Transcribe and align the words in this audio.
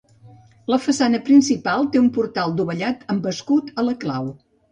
La 0.73 0.77
façana 0.85 1.19
principal 1.27 1.85
té 1.95 2.01
un 2.03 2.09
portal 2.17 2.55
dovellat 2.61 3.05
amb 3.17 3.31
escut 3.35 3.73
a 3.83 3.87
la 3.91 3.97
clau. 4.07 4.35